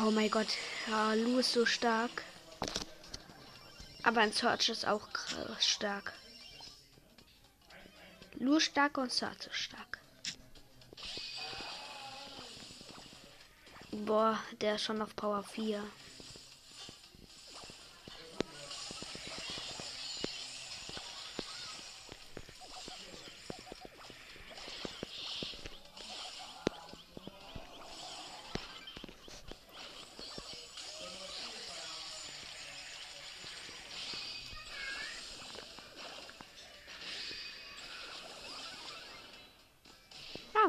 Oh 0.03 0.09
mein 0.09 0.31
Gott, 0.31 0.47
ja, 0.89 1.13
Lu 1.13 1.37
ist 1.37 1.53
so 1.53 1.63
stark. 1.63 2.23
Aber 4.01 4.21
ein 4.21 4.33
Search 4.33 4.69
ist 4.69 4.87
auch 4.87 5.07
stark. 5.59 6.13
Lu 8.39 8.59
stark 8.59 8.97
und 8.97 9.11
Search 9.11 9.45
ist 9.45 9.55
stark. 9.55 9.99
Boah, 13.91 14.39
der 14.59 14.75
ist 14.75 14.85
schon 14.85 15.03
auf 15.03 15.15
Power 15.15 15.43
4. 15.43 15.83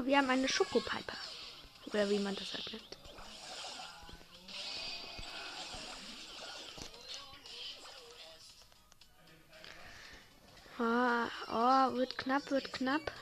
wir 0.05 0.19
haben 0.19 0.31
eine 0.31 0.49
Schokopiper. 0.49 1.17
Oder 1.87 2.09
wie 2.11 2.19
man 2.19 2.35
das 2.35 2.55
halt 2.55 2.73
nennt. 2.73 2.97
Oh, 10.79 11.29
oh, 11.49 11.97
wird 11.97 12.19
knapp, 12.19 12.51
wird 12.51 12.73
knapp. 12.73 13.13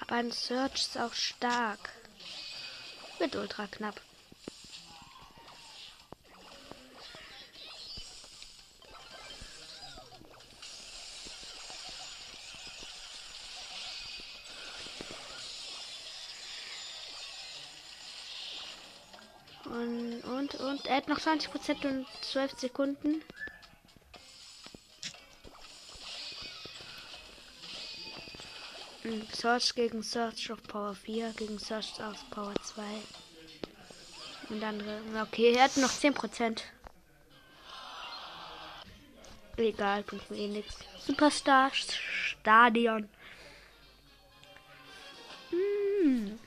Aber 0.00 0.16
ein 0.16 0.32
Search 0.32 0.74
ist 0.74 0.98
auch 0.98 1.14
stark. 1.14 1.90
Wird 3.18 3.36
ultra 3.36 3.66
knapp. 3.68 4.00
Hat 21.04 21.08
noch 21.08 21.18
20% 21.18 21.86
und 21.86 22.06
12 22.22 22.58
Sekunden. 22.58 23.22
Search 29.32 29.74
gegen 29.74 30.02
Search 30.02 30.50
auf 30.50 30.62
Power 30.62 30.94
4, 30.94 31.34
gegen 31.36 31.58
Search 31.58 32.02
auf 32.02 32.18
Power 32.30 32.54
2. 32.62 32.82
Und 34.48 34.62
andere. 34.62 35.00
Okay, 35.22 35.52
er 35.54 35.64
hat 35.64 35.76
noch 35.76 35.90
10%. 35.90 36.62
Egal, 39.56 40.02
bringt 40.04 40.30
mir 40.30 40.38
eh 40.38 40.48
nichts. 40.48 40.78
Superstar 41.06 41.70
Stadion. 41.74 43.08
Hm. 45.50 46.38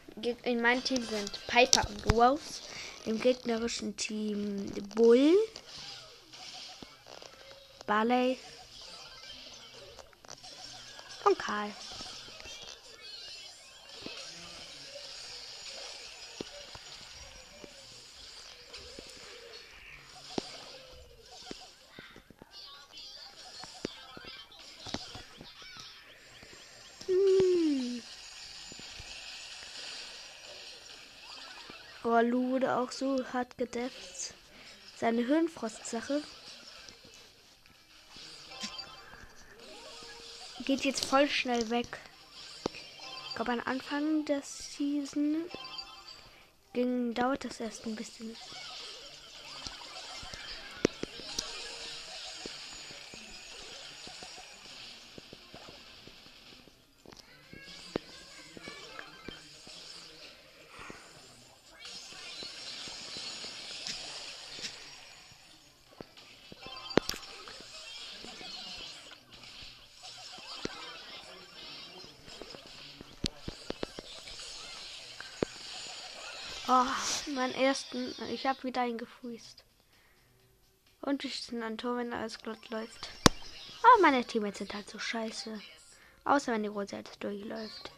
In 0.44 0.62
meinem 0.62 0.84
Team 0.84 1.04
sind 1.04 1.40
Piper 1.48 1.88
und 1.88 2.12
Rose. 2.12 2.67
Im 3.08 3.22
gegnerischen 3.22 3.96
Team 3.96 4.70
Bull, 4.94 5.34
Barley 7.86 8.38
und 11.24 11.40
Karl. 11.40 11.72
Oh, 32.18 32.22
Lu 32.22 32.58
auch 32.66 32.92
so 32.92 33.24
hart 33.32 33.60
gedefft. 33.60 34.34
Seine 34.96 35.24
Hirnfrostsache 35.24 36.24
geht 40.66 40.84
jetzt 40.84 41.06
voll 41.06 41.30
schnell 41.30 41.70
weg. 41.70 42.00
Ich 43.30 43.36
glaube, 43.36 43.52
am 43.52 43.62
Anfang 43.66 44.26
der 44.26 44.42
Season 44.42 45.44
ging, 46.74 47.14
dauert 47.14 47.46
das 47.46 47.60
erst 47.60 47.86
ein 47.86 47.96
bisschen. 47.96 48.36
Oh, 76.80 77.32
meinen 77.32 77.56
ersten. 77.56 78.14
Ich 78.30 78.46
habe 78.46 78.62
wieder 78.64 78.82
einen 78.82 79.00
gefreezed. 79.00 79.64
Und 81.02 81.26
ich 81.26 81.48
bin 81.48 81.64
ein 81.64 81.80
Tor, 81.80 81.98
wenn 81.98 82.14
alles 82.14 82.38
glatt 82.38 82.70
läuft. 82.70 83.10
Aber 83.82 84.02
meine 84.04 84.24
Teammates 84.24 84.60
sind 84.60 84.76
halt 84.76 84.88
so 84.88 85.00
scheiße. 85.00 85.60
Außer 86.24 86.52
wenn 86.52 86.62
die 86.62 86.70
Rose 86.70 86.96
jetzt 86.96 87.24
durchläuft. 87.24 87.92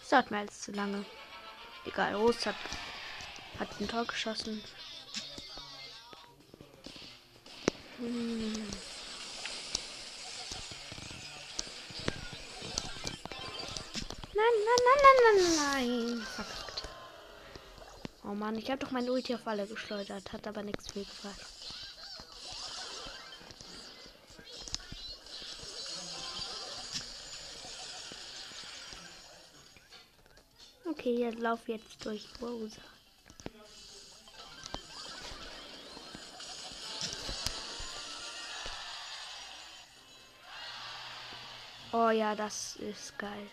Das 0.00 0.08
dauert 0.10 0.30
mir 0.30 0.38
alles 0.38 0.60
zu 0.60 0.72
lange. 0.72 1.06
Egal, 1.86 2.16
Rose 2.16 2.44
hat, 2.44 2.56
hat 3.58 3.80
ein 3.80 3.88
Tor 3.88 4.04
geschossen. 4.04 4.62
Hm. 7.96 8.52
Nein, 14.34 14.54
nein, 14.66 14.80
nein, 14.84 15.00
nein, 15.02 15.56
nein, 15.56 15.56
nein. 15.56 16.26
Fuck. 16.36 16.57
Oh 18.30 18.34
Mann, 18.34 18.58
ich 18.58 18.70
habe 18.70 18.84
doch 18.84 18.90
mein 18.90 19.08
Ulti 19.08 19.34
auf 19.34 19.46
alle 19.46 19.66
geschleudert, 19.66 20.34
hat 20.34 20.46
aber 20.46 20.62
nichts 20.62 20.92
viel 20.92 21.06
gebracht. 21.06 21.40
Okay, 30.84 31.20
jetzt 31.20 31.38
lauf 31.38 31.66
jetzt 31.68 32.04
durch 32.04 32.28
Rosa. 32.42 32.82
Oh 41.92 42.10
ja, 42.10 42.34
das 42.34 42.76
ist 42.76 43.18
geil. 43.18 43.48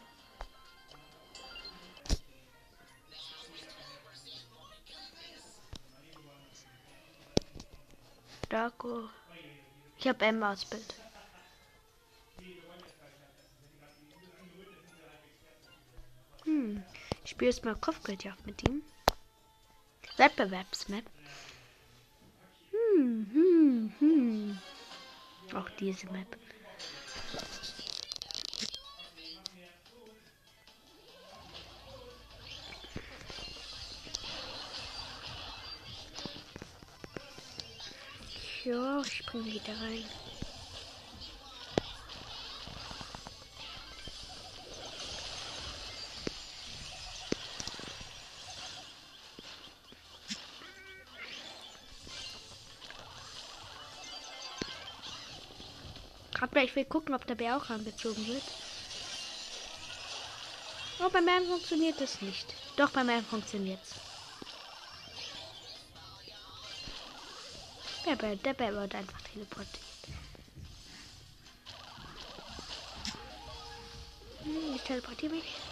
Darko. 8.56 9.10
Ich 9.98 10.08
habe 10.08 10.24
Emma 10.24 10.52
als 10.52 10.64
Bild. 10.64 10.96
Hm. 16.46 16.82
Ich 17.26 17.32
spiele 17.32 17.52
jetzt 17.52 17.66
mal 17.66 17.76
Kopfgeldjagd 17.76 18.46
mit 18.46 18.66
ihm. 18.66 18.82
Wettbewerbsmap. 20.16 21.04
Hm, 22.72 23.30
hm, 23.34 23.94
hm. 24.00 24.60
Auch 25.54 25.70
diese 25.72 26.10
Map. 26.14 26.38
Spring 39.36 39.46
wieder 39.46 39.74
rein. 39.82 40.04
Aber 56.40 56.64
ich 56.64 56.76
will 56.76 56.86
gucken, 56.86 57.14
ob 57.14 57.26
der 57.28 57.36
Bär 57.36 57.58
auch 57.58 57.70
angezogen 57.70 58.26
wird. 58.28 58.44
Oh, 61.00 61.10
beim 61.12 61.26
Bären 61.26 61.46
funktioniert 61.46 62.00
es 62.00 62.22
nicht. 62.22 62.54
Doch, 62.78 62.92
beim 62.92 63.08
Bären 63.08 63.26
funktioniert 63.26 63.82
Der 68.06 68.16
Bär, 68.16 68.36
der 68.36 68.54
Bär 68.54 68.72
wird 68.74 68.94
einfach 68.94 69.20
teleportiert. 69.34 69.82
Hm, 74.44 74.76
ich 74.76 74.82
teleportiere 74.84 75.34
mich. 75.34 75.65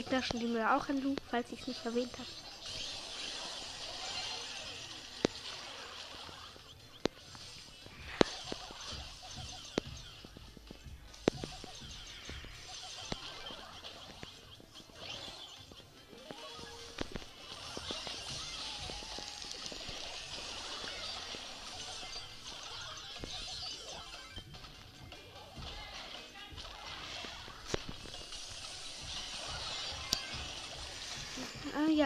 Gegner 0.00 0.22
mir 0.48 0.74
auch 0.74 0.88
in 0.88 1.02
Loop, 1.02 1.18
falls 1.30 1.52
ich 1.52 1.60
es 1.60 1.66
nicht 1.66 1.84
erwähnt 1.84 2.10
habe. 2.14 2.49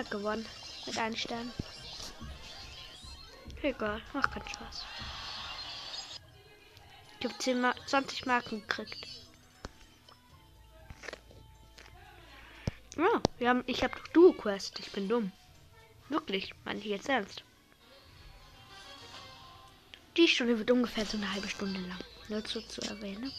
Ja, 0.05 0.19
gewonnen. 0.19 0.47
Mit 0.87 0.99
einem 0.99 1.17
Stern. 1.17 1.53
Egal, 3.63 4.03
macht 4.13 4.33
keinen 4.33 4.49
Spaß. 4.49 4.85
Ich 7.19 7.27
habe 7.27 7.39
10 7.39 7.61
Ma 7.61 7.75
20 7.87 8.27
Marken 8.27 8.61
gekriegt. 8.61 9.07
Ja, 12.97 13.23
wir 13.39 13.49
haben, 13.49 13.65
ich 13.67 13.83
habe 13.83 13.95
Duo 14.13 14.33
Quest. 14.33 14.79
Ich 14.81 14.93
bin 14.93 15.09
dumm. 15.09 15.33
Wirklich, 16.09 16.53
meine 16.65 16.81
ich 16.81 16.87
jetzt 16.87 17.09
ernst. 17.09 17.43
Die 20.17 20.29
Stunde 20.29 20.59
wird 20.59 20.71
ungefähr 20.71 21.07
so 21.07 21.17
eine 21.17 21.33
halbe 21.33 21.49
Stunde 21.49 21.81
lang. 21.81 21.99
Nur 22.29 22.43
so 22.47 22.61
zu 22.61 22.83
erwähnen. 22.83 23.33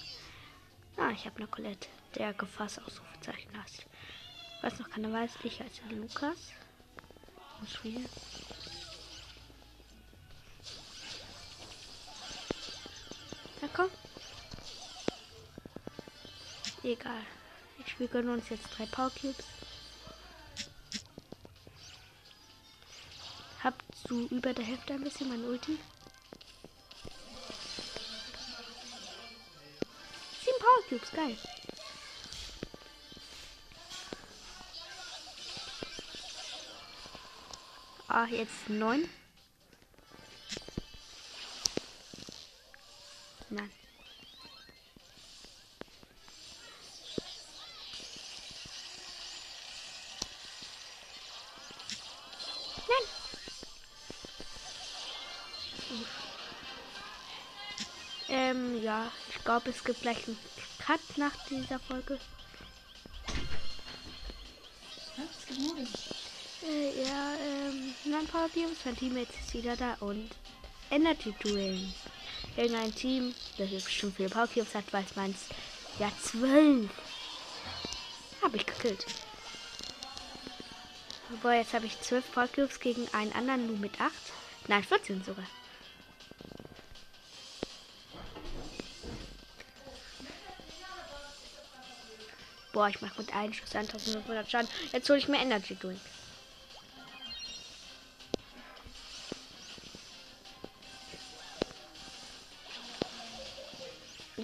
Ah, 0.97 1.12
ich 1.12 1.25
habe 1.25 1.38
eine 1.38 1.47
Colette, 1.47 1.88
der 2.15 2.34
Gefass 2.34 2.80
Ausrufezeichen 2.80 3.51
hast. 3.62 3.86
Was 4.65 4.80
noch 4.80 4.89
keiner 4.89 5.13
weiß, 5.13 5.30
ich 5.43 5.60
heiße 5.60 5.82
Lukas. 5.91 6.38
Spiel. 7.71 8.04
Na 13.62 13.67
komm. 13.71 13.91
Egal. 16.82 17.21
Wir 17.99 18.08
gönnen 18.08 18.30
uns 18.30 18.49
jetzt 18.49 18.67
drei 18.75 18.88
Power 18.88 19.12
Cubes. 19.12 19.45
Habt 23.63 23.84
du 24.10 24.25
über 24.30 24.51
der 24.51 24.65
Hälfte 24.65 24.93
ein 24.95 25.04
bisschen 25.04 25.30
mein 25.30 25.45
Ulti? 25.45 25.78
Sieben 30.43 30.60
Power 30.60 30.89
Cubes, 30.89 31.12
geil. 31.12 31.38
Ah, 38.17 38.28
jetzt 38.32 38.69
neun. 38.69 39.10
Nein. 43.49 43.69
Ähm, 58.30 58.82
ja, 58.82 59.12
ich 59.28 59.43
glaube, 59.43 59.71
es 59.71 59.84
gibt 59.84 60.04
gleich 60.04 60.25
einen 60.25 60.38
Cut 60.80 61.01
nach 61.17 61.34
dieser 61.49 61.80
Folge. 61.80 62.17
Ähm, 68.15 68.21
nein, 68.21 68.28
Power 68.28 68.49
Cubes, 68.49 68.86
mein 68.86 68.95
Teammate 68.95 69.34
ist 69.41 69.54
wieder 69.54 69.75
da 69.75 69.95
und 69.99 70.30
Energy 70.91 71.34
Duel. 71.39 71.80
Irgendein 72.56 72.93
Team, 72.93 73.34
das 73.58 73.69
bestimmt 73.69 74.15
viele 74.15 74.30
Power 74.30 74.47
Cubes 74.47 74.75
hat, 74.75 74.91
weiß 74.91 75.15
meins. 75.15 75.47
Ja, 75.99 76.12
zwölf. 76.21 76.89
Habe 78.41 78.58
ich 78.58 78.65
gekillt. 78.65 79.06
Aber 81.34 81.56
jetzt 81.56 81.73
habe 81.73 81.86
ich 81.86 81.99
zwölf 82.01 82.32
Power 82.32 82.47
Cubes 82.47 82.80
gegen 82.80 83.08
einen 83.13 83.34
anderen 83.34 83.67
nur 83.67 83.78
mit 83.78 83.99
acht. 83.99 84.13
Nein, 84.67 84.84
14 84.84 85.23
sogar. 85.23 85.45
Boah, 92.73 92.89
ich 92.89 92.99
mache 92.99 93.21
mit 93.21 93.34
einem 93.34 93.54
Schuss 93.54 93.73
1500 93.73 94.51
Schaden. 94.51 94.67
Jetzt 94.91 95.10
hole 95.10 95.17
ich 95.17 95.30
mir 95.30 95.39
Energy 95.39 95.75
Drink. 95.75 95.99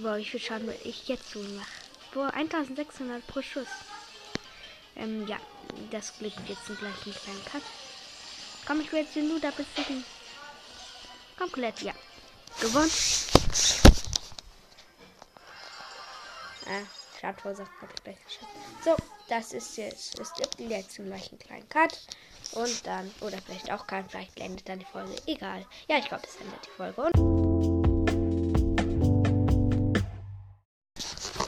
Boah, 0.01 0.17
wie 0.17 0.25
viel 0.25 0.39
Schaden 0.39 0.65
will 0.67 0.79
ich 0.83 1.07
jetzt 1.07 1.29
so 1.29 1.39
machen? 1.39 1.67
Boah, 2.11 2.33
1600 2.33 3.25
pro 3.27 3.41
Schuss. 3.43 3.67
Ähm, 4.95 5.27
ja, 5.27 5.37
das 5.91 6.17
gibt 6.17 6.49
jetzt 6.49 6.65
gleich 6.65 7.05
einen 7.05 7.13
kleinen 7.13 7.45
Cut. 7.45 7.61
Komm, 8.65 8.81
ich 8.81 8.91
will 8.91 9.01
jetzt 9.01 9.15
den 9.15 9.29
Luda 9.29 9.51
besiegen. 9.51 10.03
Komm, 11.37 11.51
Colette, 11.51 11.85
ja. 11.85 11.93
Gewonnen. 12.59 12.91
Ah, 16.65 16.83
Schaden 17.19 17.39
verursacht, 17.39 17.71
hab 17.81 17.93
ich 17.93 18.03
gleich 18.03 18.25
geschafft. 18.25 18.51
So, 18.83 18.95
das 19.29 19.53
ist 19.53 19.77
jetzt, 19.77 20.19
es 20.19 20.33
gibt 20.33 20.59
jetzt 20.59 20.95
gleich 20.95 21.29
einen 21.29 21.39
kleinen 21.39 21.69
Cut. 21.69 21.99
Und 22.53 22.87
dann, 22.87 23.11
oder 23.21 23.37
vielleicht 23.45 23.71
auch 23.71 23.85
kein, 23.85 24.09
vielleicht 24.09 24.39
endet 24.39 24.67
dann 24.67 24.79
die 24.79 24.85
Folge. 24.85 25.15
Egal. 25.27 25.63
Ja, 25.87 25.99
ich 25.99 26.07
glaube, 26.07 26.23
es 26.27 26.37
endet 26.37 26.65
die 26.65 26.71
Folge. 26.71 27.01
Und 27.01 27.30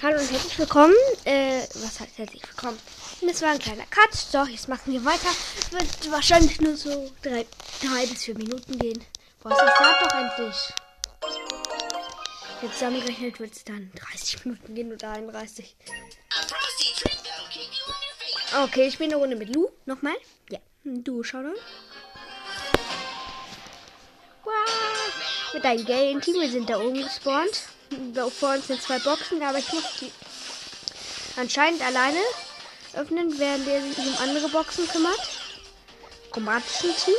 Hallo 0.03 0.19
und 0.19 0.29
herzlich 0.29 0.59
willkommen. 0.59 0.93
Äh, 1.23 1.61
was 1.75 2.01
heißt 2.01 2.17
herzlich 2.17 2.43
willkommen? 2.45 2.77
Das 3.25 3.41
war 3.41 3.51
ein 3.51 3.59
kleiner 3.59 3.85
Cut. 3.85 4.13
So, 4.13 4.43
jetzt 4.43 4.67
machen 4.67 4.91
wir 4.91 5.05
weiter. 5.05 5.29
Wird 5.71 6.11
wahrscheinlich 6.11 6.59
nur 6.59 6.75
so 6.75 7.09
drei, 7.21 7.45
drei 7.81 8.05
bis 8.07 8.25
vier 8.25 8.35
Minuten 8.35 8.77
gehen. 8.79 9.01
Boah, 9.41 9.53
es 9.53 9.57
dauert 9.57 10.01
doch 10.01 10.13
endlich. 10.13 10.73
Jetzt 12.61 12.73
zusammengerechnet 12.73 13.39
wird 13.39 13.53
es 13.53 13.63
dann 13.63 13.93
30 13.95 14.43
Minuten 14.43 14.75
gehen 14.75 14.91
oder 14.91 15.09
31. 15.11 15.73
Okay, 18.61 18.87
ich 18.87 18.97
bin 18.97 19.09
eine 19.09 19.15
Runde 19.15 19.37
mit 19.37 19.55
Lu. 19.55 19.69
Nochmal. 19.85 20.17
Ja, 20.49 20.59
du 20.83 21.23
schau 21.23 21.43
dann. 21.43 21.55
Wow. 24.43 25.53
Mit 25.53 25.63
deinem 25.63 25.85
Gay 25.85 26.19
Team, 26.19 26.41
wir 26.41 26.51
sind 26.51 26.69
da 26.69 26.77
oben 26.77 27.01
gespawnt. 27.01 27.72
Da 28.13 28.29
vor 28.29 28.53
uns 28.53 28.67
sind 28.67 28.81
zwei 28.81 28.99
Boxen, 28.99 29.41
aber 29.41 29.59
ich 29.59 29.71
muss 29.73 29.83
die 29.99 30.11
anscheinend 31.35 31.81
alleine 31.81 32.19
öffnen, 32.93 33.37
während 33.37 33.67
er 33.67 33.81
sich 33.81 33.97
um 33.97 34.17
andere 34.21 34.49
Boxen 34.49 34.87
kümmert. 34.87 35.19
Chromatischen 36.31 36.95
Team. 36.95 37.15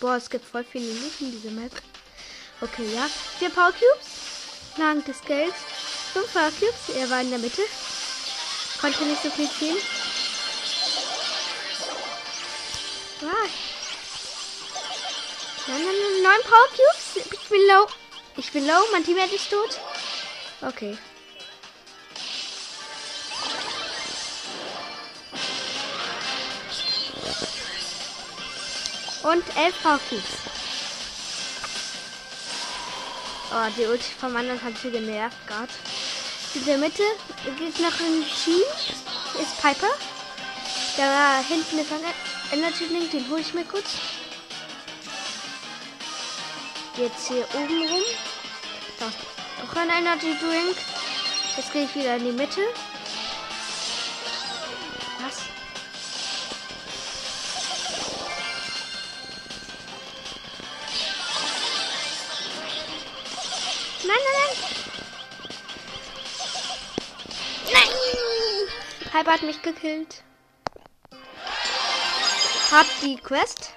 Boah, 0.00 0.16
es 0.16 0.30
gibt 0.30 0.44
voll 0.44 0.64
viele 0.64 0.92
Loot 0.92 1.12
in 1.20 1.30
dieser 1.32 1.50
Map. 1.50 1.72
Okay, 2.60 2.86
ja. 2.94 3.08
Vier 3.38 3.50
Power 3.50 3.72
Cubes. 3.72 4.76
Lang 4.76 5.04
des 5.04 5.20
Gelds. 5.22 5.56
Fünf 6.12 6.32
Power 6.32 6.50
Cubes. 6.58 6.96
Er 6.96 7.10
war 7.10 7.20
in 7.20 7.30
der 7.30 7.38
Mitte. 7.38 7.62
Konnte 8.80 9.04
nicht 9.04 9.22
so 9.22 9.30
viel 9.30 9.48
ziehen. 9.58 9.76
Wow. 13.20 13.79
Nein, 15.66 15.82
nein, 15.84 15.94
nein, 15.94 16.22
neun 16.22 16.42
Power 16.42 16.68
Cubes. 16.68 17.26
Ich 17.32 17.48
bin 17.48 17.60
low. 17.68 17.86
Ich 18.36 18.50
bin 18.50 18.66
low. 18.66 18.80
Mein 18.92 19.04
Teammate 19.04 19.34
ist 19.34 19.50
tot. 19.50 19.78
Okay. 20.62 20.96
Und 29.22 29.44
elf 29.56 29.82
Power 29.82 30.00
Cubes. 30.08 30.24
Oh, 33.52 33.68
die 33.76 33.84
Ulti 33.84 34.12
vom 34.18 34.34
anderen 34.36 34.62
hat 34.62 34.78
sie 34.78 34.90
genervt 34.90 35.36
gerade. 35.46 35.72
In 36.54 36.64
der 36.64 36.78
Mitte 36.78 37.02
ein 37.44 38.24
Team. 38.44 38.62
Ist 39.40 39.60
Piper. 39.60 39.90
Da 40.96 41.40
hinten 41.46 41.78
ist 41.78 41.92
ein 41.92 42.58
Energy 42.58 42.86
Link, 42.86 43.10
den 43.10 43.28
hole 43.28 43.40
ich 43.40 43.54
mir 43.54 43.64
kurz. 43.64 44.19
Jetzt 47.00 47.28
hier 47.28 47.46
oben 47.54 47.88
rum. 47.88 48.02
Da 48.98 49.06
ist 49.06 49.16
noch 49.64 49.74
ein 49.74 49.88
Energy 49.88 50.36
Drink. 50.38 50.76
Jetzt 51.56 51.72
gehe 51.72 51.84
ich 51.84 51.94
wieder 51.94 52.16
in 52.16 52.24
die 52.26 52.32
Mitte. 52.32 52.60
Was? 55.18 55.38
Nein, 64.06 64.16
nein, 64.26 64.34
nein. 64.42 64.56
Nein! 67.72 69.12
Halb 69.14 69.26
hat 69.26 69.42
mich 69.42 69.62
gekillt. 69.62 70.22
Hab 72.70 72.86
die 73.00 73.16
Quest. 73.16 73.72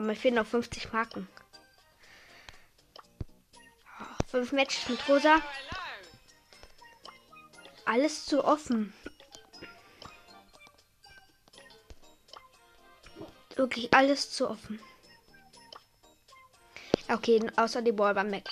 Aber 0.00 0.06
mir 0.06 0.16
fehlen 0.16 0.36
noch 0.36 0.46
50 0.46 0.94
Marken. 0.94 1.28
Fünf 4.30 4.50
Matches 4.52 4.88
mit 4.88 5.06
Rosa. 5.06 5.42
Alles 7.84 8.24
zu 8.24 8.42
offen. 8.42 8.94
Wirklich 13.56 13.92
alles 13.92 14.30
zu 14.30 14.48
offen. 14.48 14.80
Okay, 17.08 17.46
außer 17.56 17.82
die 17.82 17.92
Ball 17.92 18.14
beim 18.14 18.30
Mac. 18.30 18.48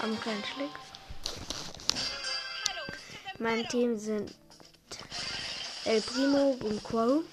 Am 0.00 0.20
keinen 0.20 0.42
Schlicks. 0.42 0.80
Mein 3.38 3.68
Team 3.68 3.96
sind 3.96 4.34
El 5.84 6.00
Primo 6.02 6.56
und 6.60 6.82
Quo. 6.84 7.24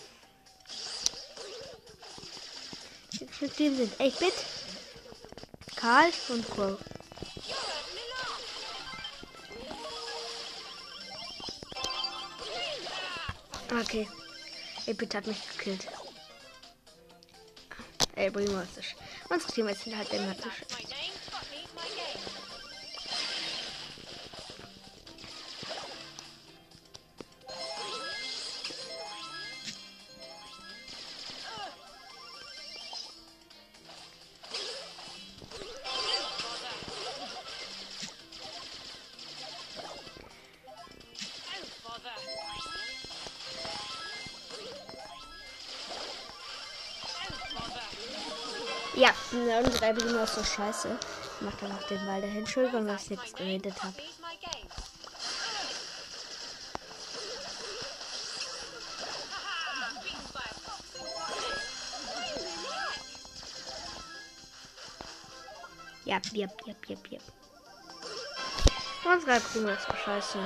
Das 3.40 3.52
Team 3.52 3.76
sind 3.76 3.94
8-Bit, 4.00 4.34
Karl 5.76 6.12
und 6.30 6.50
Quo. 6.50 6.78
Okay. 13.70 14.08
8-Bit 14.88 15.16
hat 15.16 15.28
mich 15.28 15.38
gekillt. 15.58 15.88
El 18.16 18.32
Primo 18.32 18.60
ist 18.62 18.78
es. 18.78 18.86
Unsere 19.30 19.52
Team 19.52 19.68
ist 19.68 19.86
halt 19.86 20.14
immer 20.14 20.36
zu 20.38 20.50
Ja, 48.98 49.14
unsere 49.32 49.94
Begründung 49.94 50.24
ist 50.24 50.34
so 50.34 50.44
scheiße. 50.44 50.90
Ich 50.90 51.42
mach 51.42 51.54
dann 51.58 51.72
auch 51.72 51.84
den 51.84 52.04
Ball 52.08 52.20
dahin. 52.20 52.40
Entschuldigung, 52.40 52.88
dass 52.88 53.04
ich 53.04 53.12
nichts 53.12 53.34
geredet 53.36 53.76
habe. 53.84 53.94
Ja, 66.06 66.20
ja, 66.32 66.48
ja, 66.66 66.76
ja, 66.88 66.98
ja. 67.12 67.20
Unsere 69.14 69.40
Begründung 69.40 69.76
ist 69.76 69.86
so 69.86 69.96
scheiße. 69.96 70.40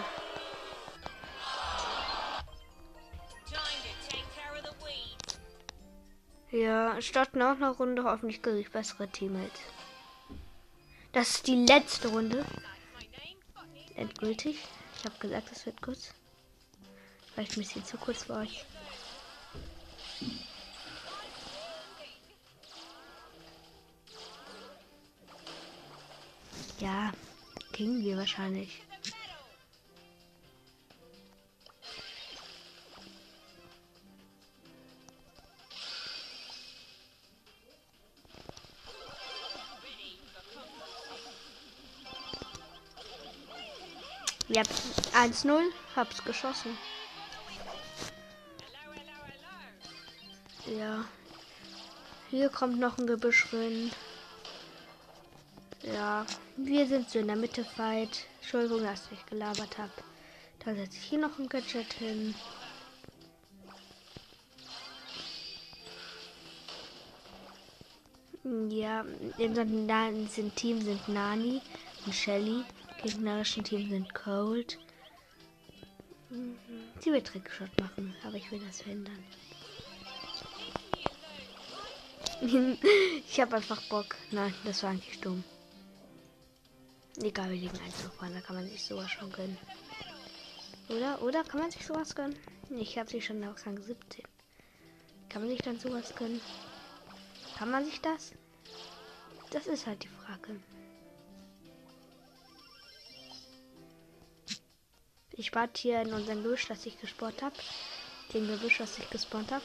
Starten 6.99 7.41
auch 7.41 7.57
noch 7.57 7.79
Runde. 7.79 8.03
Hoffentlich 8.03 8.41
kriege 8.41 8.59
ich 8.59 8.71
bessere 8.71 9.07
Teammates. 9.07 9.61
Das 11.13 11.29
ist 11.35 11.47
die 11.47 11.65
letzte 11.65 12.07
Runde. 12.09 12.45
Endgültig. 13.95 14.57
Ich 14.97 15.05
habe 15.05 15.17
gesagt, 15.19 15.51
es 15.51 15.65
wird 15.65 15.81
kurz. 15.81 16.13
Vielleicht 17.33 17.53
ein 17.57 17.61
bisschen 17.61 17.85
zu 17.85 17.97
kurz 17.97 18.23
für 18.23 18.35
euch. 18.35 18.65
Ja, 26.79 27.11
kriegen 27.73 28.03
wir 28.03 28.17
wahrscheinlich. 28.17 28.81
Ja, 44.53 44.63
1-0. 45.13 45.61
Hab's 45.95 46.21
geschossen. 46.25 46.77
Ja. 50.77 51.05
Hier 52.29 52.49
kommt 52.49 52.77
noch 52.77 52.97
ein 52.97 53.07
Gebüsch 53.07 53.47
rein. 53.53 53.91
Ja, 55.83 56.25
wir 56.57 56.85
sind 56.85 57.09
so 57.09 57.19
in 57.19 57.27
der 57.27 57.37
Mitte 57.37 57.63
fight. 57.63 58.25
Entschuldigung, 58.41 58.83
dass 58.83 59.09
ich 59.11 59.25
gelabert 59.25 59.77
habe. 59.77 59.91
Dann 60.65 60.75
setze 60.75 60.97
ich 60.97 61.03
hier 61.05 61.19
noch 61.19 61.39
ein 61.39 61.47
Gadget 61.47 61.93
hin. 61.93 62.35
Ja, 68.69 69.05
in 69.37 69.57
unserem 69.57 70.55
Team 70.55 70.81
sind 70.81 71.07
Nani 71.07 71.61
und 72.05 72.13
Shelly 72.13 72.65
gegnerischen 73.03 73.63
Team 73.63 73.89
sind 73.89 74.13
Cold. 74.13 74.77
Sie 76.99 77.11
wird 77.11 77.27
Trickshot 77.27 77.69
machen, 77.79 78.15
aber 78.25 78.35
ich 78.35 78.51
will 78.51 78.61
das 78.65 78.81
verhindern. 78.81 79.23
ich 83.27 83.41
habe 83.41 83.57
einfach 83.57 83.81
Bock. 83.89 84.15
Nein, 84.31 84.53
das 84.63 84.83
war 84.83 84.91
eigentlich 84.91 85.19
dumm. 85.19 85.43
Egal, 87.21 87.49
wir 87.49 87.57
liegen 87.57 87.79
eins 87.79 88.03
noch 88.03 88.13
vorne, 88.13 88.35
da 88.35 88.41
kann 88.41 88.55
man 88.55 88.67
sich 88.67 88.83
sowas 88.83 89.11
schon 89.11 89.31
gönnen. 89.31 89.57
Oder? 90.89 91.21
Oder 91.21 91.43
kann 91.43 91.59
man 91.59 91.71
sich 91.71 91.85
sowas 91.85 92.15
gönnen? 92.15 92.35
Ich 92.69 92.97
habe 92.97 93.09
sie 93.09 93.21
schon 93.21 93.43
auf 93.43 93.65
Rang 93.65 93.81
17. 93.81 94.23
Kann 95.29 95.41
man 95.41 95.51
sich 95.51 95.61
dann 95.61 95.79
sowas 95.79 96.15
gönnen? 96.15 96.41
Kann 97.57 97.69
man 97.69 97.85
sich 97.85 97.99
das? 98.01 98.31
Das 99.51 99.67
ist 99.67 99.85
halt 99.85 100.03
die 100.03 100.07
Frage. 100.07 100.59
Ich 105.41 105.55
warte 105.55 105.81
hier 105.81 106.03
in 106.03 106.13
unserem 106.13 106.43
Gebüsch, 106.43 106.67
das 106.67 106.85
ich 106.85 107.01
gespawnt 107.01 107.41
habe. 107.41 107.55
Den 108.31 108.45
Gebüsch, 108.47 108.77
das 108.77 108.99
ich 108.99 109.09
gespawnt 109.09 109.51
habe. 109.51 109.63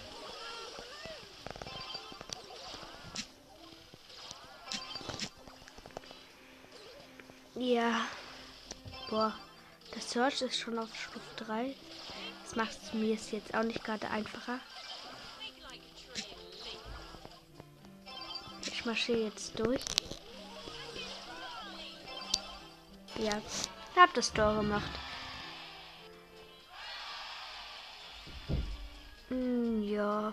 Ja. 7.56 8.06
Boah. 9.10 9.34
Das 9.92 10.10
Search 10.10 10.40
ist 10.40 10.56
schon 10.58 10.78
auf 10.78 10.88
Stufe 10.94 11.44
3. 11.44 11.74
Das 12.44 12.56
macht 12.56 12.78
es 12.82 12.94
mir 12.94 13.14
jetzt 13.14 13.54
auch 13.54 13.62
nicht 13.62 13.84
gerade 13.84 14.08
einfacher. 14.08 14.60
Ich 18.62 18.86
marschiere 18.86 19.24
jetzt 19.24 19.58
durch. 19.58 19.82
Ja. 23.18 23.42
Ich 23.92 24.00
habe 24.00 24.12
das 24.14 24.32
Tor 24.32 24.54
gemacht. 24.54 25.05
Ja. 29.96 30.32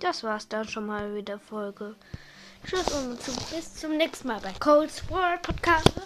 Das 0.00 0.22
war's 0.22 0.48
dann 0.48 0.66
schon 0.66 0.86
mal 0.86 1.14
wieder 1.14 1.38
Folge. 1.38 1.96
Tschüss 2.64 2.88
und 2.92 3.18
bis 3.50 3.74
zum 3.74 3.96
nächsten 3.96 4.28
Mal 4.28 4.40
bei 4.40 4.52
Cold 4.58 5.10
World 5.10 5.42
Podcast. 5.42 5.97